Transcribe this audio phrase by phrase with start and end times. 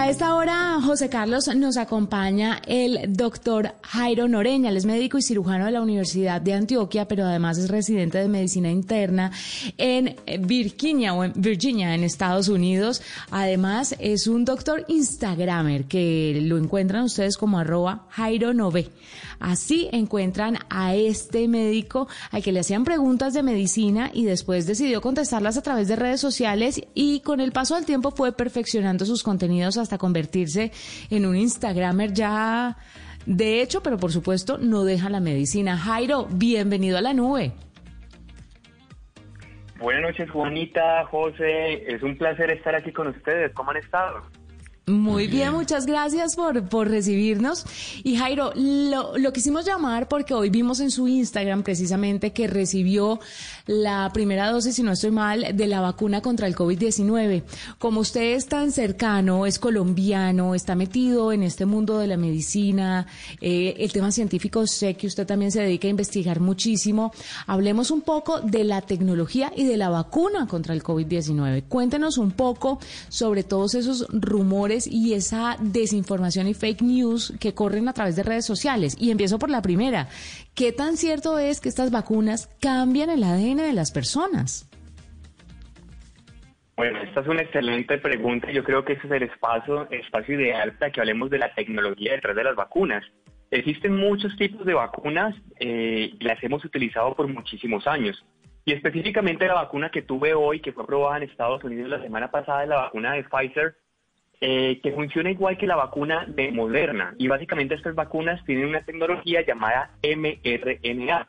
[0.00, 4.70] A esta hora, José Carlos, nos acompaña el doctor Jairo Noreña.
[4.70, 8.26] Él es médico y cirujano de la Universidad de Antioquia, pero además es residente de
[8.26, 9.30] medicina interna
[9.76, 13.02] en Virginia o en Virginia, en Estados Unidos.
[13.30, 18.88] Además, es un doctor Instagramer que lo encuentran ustedes como arroba Jairo Nove.
[19.40, 25.00] Así encuentran a este médico al que le hacían preguntas de medicina y después decidió
[25.00, 29.22] contestarlas a través de redes sociales y con el paso del tiempo fue perfeccionando sus
[29.22, 30.72] contenidos hasta convertirse
[31.10, 32.76] en un Instagramer ya
[33.26, 35.76] de hecho, pero por supuesto no deja la medicina.
[35.76, 37.52] Jairo, bienvenido a la nube.
[39.78, 41.94] Buenas noches, Juanita, José.
[41.94, 43.52] Es un placer estar aquí con ustedes.
[43.52, 44.22] ¿Cómo han estado?
[44.86, 45.52] Muy bien.
[45.52, 47.64] muchas gracias por, por recibirnos.
[48.02, 53.20] Y Jairo, lo, lo, quisimos llamar porque hoy vimos en su Instagram precisamente que recibió
[53.66, 57.42] la primera dosis, si no estoy mal, de la vacuna contra el COVID-19.
[57.78, 63.06] Como usted es tan cercano, es colombiano, está metido en este mundo de la medicina,
[63.40, 67.12] eh, el tema científico, sé que usted también se dedica a investigar muchísimo.
[67.46, 71.64] Hablemos un poco de la tecnología y de la vacuna contra el COVID-19.
[71.68, 77.88] Cuéntenos un poco sobre todos esos rumores y esa desinformación y fake news que corren
[77.88, 78.96] a través de redes sociales.
[78.98, 80.08] Y empiezo por la primera.
[80.54, 84.70] ¿Qué tan cierto es que estas vacunas cambian el ADN de las personas?
[86.76, 88.50] Bueno, esta es una excelente pregunta.
[88.50, 92.12] Yo creo que ese es el espacio, espacio ideal para que hablemos de la tecnología
[92.12, 93.04] detrás de las vacunas.
[93.50, 98.24] Existen muchos tipos de vacunas eh, y las hemos utilizado por muchísimos años.
[98.64, 102.30] Y específicamente la vacuna que tuve hoy, que fue aprobada en Estados Unidos la semana
[102.30, 103.76] pasada, la vacuna de Pfizer,
[104.42, 107.14] eh, que funciona igual que la vacuna de Moderna.
[107.18, 111.28] Y básicamente estas vacunas tienen una tecnología llamada mRNA.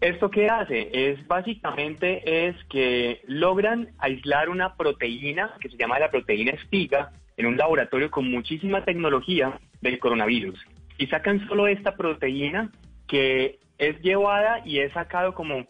[0.00, 0.88] ¿Esto qué hace?
[0.92, 7.44] Es básicamente es que logran aislar una proteína que se llama la proteína espiga en
[7.44, 10.58] un laboratorio con muchísima tecnología del coronavirus.
[10.96, 12.70] Y sacan solo esta proteína
[13.06, 15.66] que es llevada y es sacado como,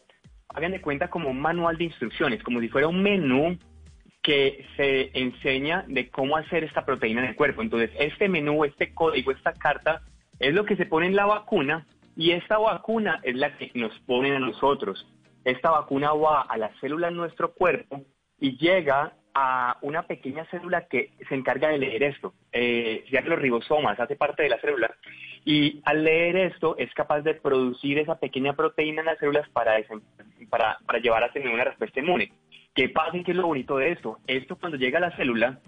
[0.49, 3.59] hagan de cuenta, como un manual de instrucciones, como si fuera un menú
[4.31, 7.63] que se enseña de cómo hacer esta proteína en el cuerpo.
[7.63, 10.03] Entonces, este menú, este código, esta carta
[10.39, 11.85] es lo que se pone en la vacuna
[12.17, 15.05] y esta vacuna es la que nos ponen a nosotros.
[15.45, 18.03] Esta vacuna va a la célula en nuestro cuerpo
[18.39, 22.33] y llega a una pequeña célula que se encarga de leer esto.
[22.53, 24.95] Eh, ya los ribosomas hace parte de la célula.
[25.45, 29.75] Y al leer esto es capaz de producir esa pequeña proteína en las células para,
[30.49, 32.31] para, para llevar a tener una respuesta inmune.
[32.75, 34.19] ¿Qué pasa y qué es lo bonito de esto?
[34.27, 35.61] Esto cuando llega a la célula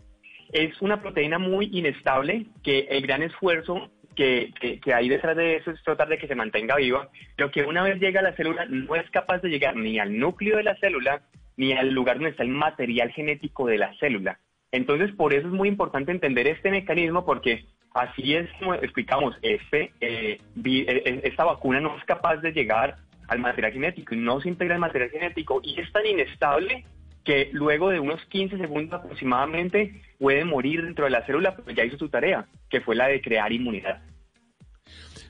[0.52, 4.52] es una proteína muy inestable que el gran esfuerzo que,
[4.82, 7.82] que, hay detrás de eso es tratar de que se mantenga viva, pero que una
[7.82, 10.76] vez llega a la célula no es capaz de llegar ni al núcleo de la
[10.76, 11.22] célula
[11.56, 14.38] ni al lugar donde está el material genético de la célula.
[14.70, 17.64] Entonces, por eso es muy importante entender este mecanismo porque
[17.94, 22.96] así es como explicamos, este, eh, eh, esta vacuna no es capaz de llegar
[23.32, 26.84] al material genético y no se integra el material genético y es tan inestable
[27.25, 31.84] que luego de unos 15 segundos aproximadamente puede morir dentro de la célula, pero ya
[31.84, 34.03] hizo su tarea, que fue la de crear inmunidad.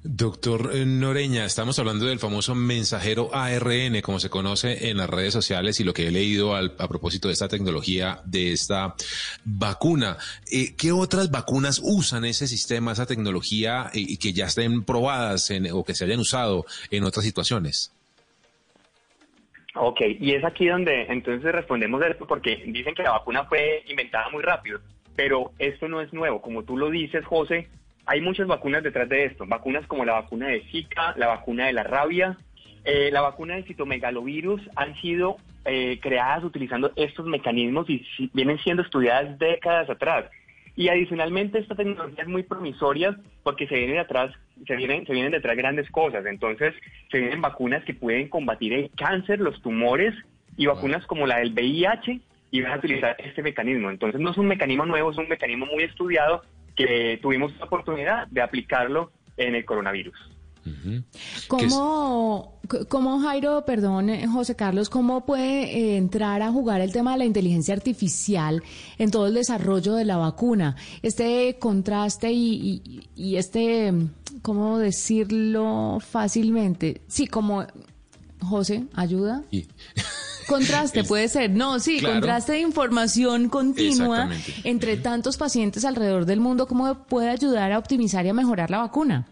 [0.04, 5.78] Doctor Noreña, estamos hablando del famoso mensajero ARN, como se conoce en las redes sociales
[5.78, 8.96] y lo que he leído a propósito de esta tecnología, de esta
[9.44, 10.16] vacuna.
[10.50, 15.84] Eh, ¿Qué otras vacunas usan ese sistema, esa tecnología y, que ya estén probadas o
[15.84, 17.94] que se hayan usado en otras situaciones?
[19.76, 24.28] Ok, y es aquí donde entonces respondemos esto porque dicen que la vacuna fue inventada
[24.30, 24.80] muy rápido,
[25.14, 26.42] pero esto no es nuevo.
[26.42, 27.68] Como tú lo dices, José,
[28.06, 29.46] hay muchas vacunas detrás de esto.
[29.46, 32.36] Vacunas como la vacuna de Zika, la vacuna de la rabia,
[32.84, 38.82] eh, la vacuna de citomegalovirus han sido eh, creadas utilizando estos mecanismos y vienen siendo
[38.82, 40.24] estudiadas décadas atrás.
[40.74, 44.34] Y adicionalmente esta tecnología es muy promisoria porque se vienen atrás,
[44.66, 46.24] se vienen, se vienen detrás grandes cosas.
[46.26, 46.74] Entonces,
[47.10, 50.14] se vienen vacunas que pueden combatir el cáncer, los tumores
[50.56, 52.20] y vacunas como la del VIH
[52.50, 53.90] y van a utilizar este mecanismo.
[53.90, 56.42] Entonces, no es un mecanismo nuevo, es un mecanismo muy estudiado
[56.76, 60.32] que tuvimos la oportunidad de aplicarlo en el coronavirus.
[61.48, 67.12] ¿Cómo, ¿Cómo, Jairo, perdón, eh, José Carlos, cómo puede eh, entrar a jugar el tema
[67.12, 68.62] de la inteligencia artificial
[68.98, 70.76] en todo el desarrollo de la vacuna?
[71.02, 73.92] Este contraste y, y, este,
[74.42, 77.02] ¿cómo decirlo fácilmente?
[77.08, 77.66] Sí, como,
[78.40, 79.42] José, ayuda.
[80.52, 81.50] Contraste, puede ser.
[81.50, 84.28] No, sí, contraste de información continua
[84.64, 88.78] entre tantos pacientes alrededor del mundo, ¿cómo puede ayudar a optimizar y a mejorar la
[88.78, 89.26] vacuna?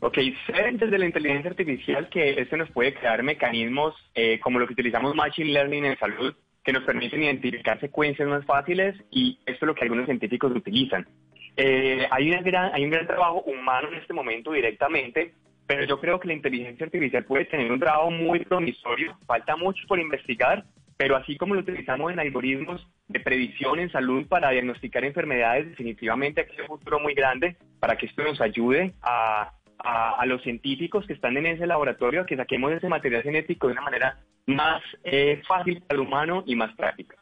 [0.00, 0.16] Ok,
[0.46, 4.72] sé desde la inteligencia artificial que esto nos puede crear mecanismos eh, como lo que
[4.72, 6.34] utilizamos Machine Learning en salud,
[6.64, 11.06] que nos permiten identificar secuencias más fáciles y esto es lo que algunos científicos utilizan.
[11.56, 15.34] Eh, hay, gran, hay un gran trabajo humano en este momento directamente,
[15.70, 19.86] pero yo creo que la inteligencia artificial puede tener un trabajo muy promisorio, falta mucho
[19.86, 20.64] por investigar,
[20.96, 26.40] pero así como lo utilizamos en algoritmos de predicción en salud para diagnosticar enfermedades, definitivamente
[26.40, 29.52] aquí hay un futuro muy grande para que esto nos ayude a
[29.82, 33.72] a, los científicos que están en ese laboratorio a que saquemos ese material genético de
[33.74, 37.16] una manera más eh, fácil para el humano y más práctica.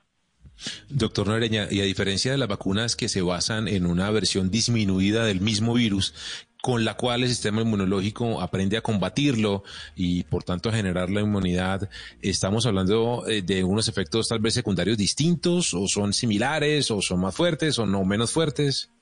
[0.89, 5.25] Doctor Noreña, y a diferencia de las vacunas que se basan en una versión disminuida
[5.25, 9.63] del mismo virus, con la cual el sistema inmunológico aprende a combatirlo
[9.95, 11.89] y por tanto a generar la inmunidad,
[12.21, 17.21] estamos hablando eh, de unos efectos tal vez secundarios distintos o son similares o son
[17.21, 18.93] más fuertes o no menos fuertes.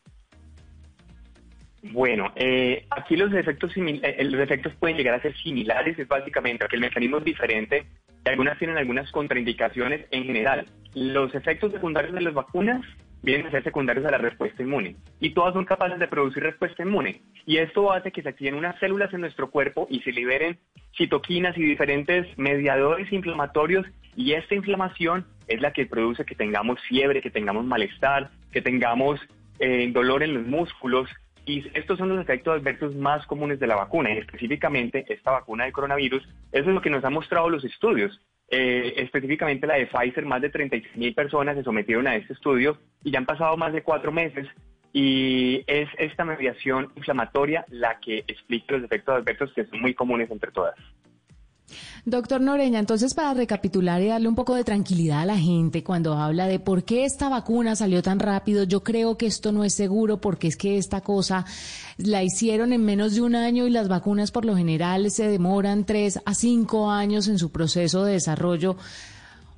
[1.92, 6.66] Bueno, eh, aquí los efectos, eh, los efectos pueden llegar a ser similares, es básicamente
[6.68, 7.86] que el mecanismo es diferente
[8.24, 10.66] y algunas tienen algunas contraindicaciones en general.
[10.94, 12.84] Los efectos secundarios de las vacunas
[13.26, 16.84] vienen a ser secundarios a la respuesta inmune y todas son capaces de producir respuesta
[16.84, 20.58] inmune y esto hace que se activen unas células en nuestro cuerpo y se liberen
[20.96, 23.84] citoquinas y diferentes mediadores inflamatorios
[24.14, 29.20] y esta inflamación es la que produce que tengamos fiebre, que tengamos malestar, que tengamos
[29.58, 31.10] eh, dolor en los músculos
[31.46, 35.62] y estos son los efectos adversos más comunes de la vacuna, y específicamente esta vacuna
[35.62, 36.22] del coronavirus.
[36.50, 38.20] Eso es lo que nos han mostrado los estudios.
[38.48, 42.78] Eh, específicamente la de Pfizer, más de 36 mil personas se sometieron a este estudio
[43.02, 44.46] y ya han pasado más de cuatro meses
[44.92, 50.30] y es esta mediación inflamatoria la que explica los efectos adversos que son muy comunes
[50.30, 50.76] entre todas.
[52.08, 56.14] Doctor Noreña, entonces para recapitular y darle un poco de tranquilidad a la gente cuando
[56.14, 59.74] habla de por qué esta vacuna salió tan rápido, yo creo que esto no es
[59.74, 61.44] seguro porque es que esta cosa
[61.96, 65.84] la hicieron en menos de un año y las vacunas por lo general se demoran
[65.84, 68.76] tres a cinco años en su proceso de desarrollo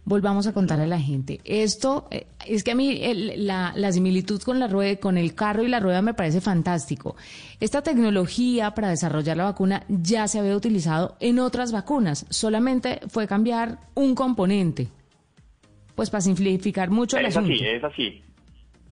[0.08, 1.40] volvamos a contar a la gente.
[1.44, 2.98] Esto eh, es que a mí
[3.36, 7.14] la, similitud con la rueda, con el carro y la rueda me parece fantástico.
[7.60, 13.26] Esta tecnología para desarrollar la vacuna ya se había utilizado en otras vacunas, solamente fue
[13.26, 14.88] cambiar un componente.
[15.94, 17.54] Pues para simplificar mucho el es asunto.
[17.54, 18.22] Así, es así.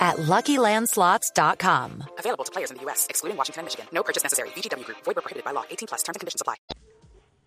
[0.00, 2.04] at LuckyLandSlots.com.
[2.18, 3.86] Available to players in the U.S., excluding Washington and Michigan.
[3.92, 4.50] No purchase necessary.
[4.50, 4.98] VGW Group.
[5.04, 5.64] Void were prohibited by law.
[5.68, 6.02] 18 plus.
[6.04, 6.54] Terms and conditions apply.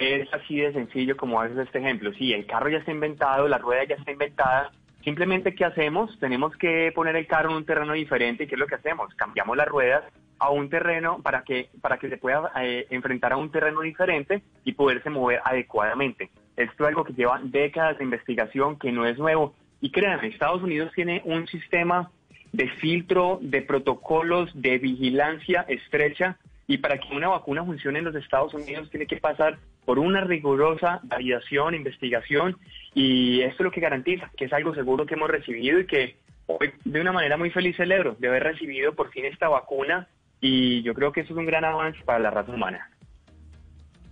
[0.01, 2.11] Es así de sencillo como haces este ejemplo.
[2.13, 4.71] Sí, el carro ya está inventado, la rueda ya está inventada.
[5.03, 6.17] Simplemente, ¿qué hacemos?
[6.19, 8.45] Tenemos que poner el carro en un terreno diferente.
[8.45, 9.13] ¿Y qué es lo que hacemos?
[9.13, 10.03] Cambiamos las ruedas
[10.39, 14.41] a un terreno para que, para que se pueda eh, enfrentar a un terreno diferente
[14.63, 16.31] y poderse mover adecuadamente.
[16.55, 19.53] Esto es algo que lleva décadas de investigación, que no es nuevo.
[19.81, 22.09] Y créanme, Estados Unidos tiene un sistema
[22.53, 26.37] de filtro, de protocolos, de vigilancia estrecha.
[26.67, 30.21] Y para que una vacuna funcione en los Estados Unidos tiene que pasar por una
[30.21, 32.57] rigurosa validación, investigación,
[32.93, 36.15] y esto es lo que garantiza que es algo seguro que hemos recibido y que
[36.45, 40.07] hoy de una manera muy feliz celebro de haber recibido por fin esta vacuna
[40.39, 42.89] y yo creo que eso es un gran avance para la raza humana.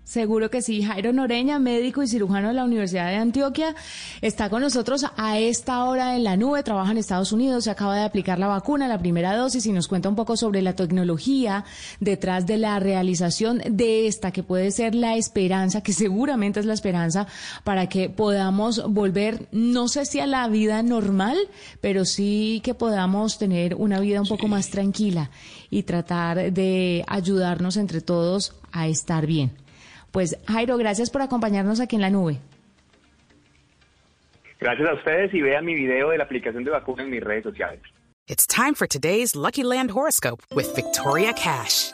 [0.09, 0.81] Seguro que sí.
[0.81, 3.75] Jairo Noreña, médico y cirujano de la Universidad de Antioquia,
[4.21, 7.95] está con nosotros a esta hora en la nube, trabaja en Estados Unidos, se acaba
[7.95, 11.63] de aplicar la vacuna, la primera dosis, y nos cuenta un poco sobre la tecnología
[11.99, 16.73] detrás de la realización de esta, que puede ser la esperanza, que seguramente es la
[16.73, 17.27] esperanza
[17.63, 21.37] para que podamos volver, no sé si a la vida normal,
[21.81, 25.29] pero sí que podamos tener una vida un poco más tranquila
[25.69, 29.68] y tratar de ayudarnos entre todos a estar bien.
[30.11, 32.37] Pues Jairo, gracias por acompañarnos aquí en la nube.
[34.59, 37.43] Gracias a ustedes y vean mi video de la aplicación de vacuna en mis redes
[37.43, 37.81] sociales.
[38.27, 41.93] It's time for today's Lucky Land horoscope with Victoria Cash.